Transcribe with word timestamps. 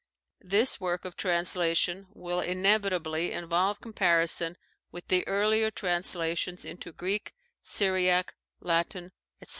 This 0.43 0.79
work 0.81 1.05
of 1.05 1.15
translation 1.15 2.07
will 2.15 2.39
inevitably 2.39 3.31
involve 3.31 3.79
comparison 3.79 4.57
with 4.91 5.07
the 5.09 5.27
earlier 5.27 5.69
translations 5.69 6.65
into 6.65 6.91
Greek, 6.91 7.35
Syriac, 7.61 8.33
Latin, 8.59 9.11
etc. 9.43 9.49